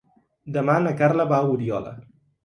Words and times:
Demà 0.53 0.77
na 0.85 0.93
Carla 1.01 1.25
va 1.31 1.41
a 1.43 1.51
Oriola. 1.57 1.93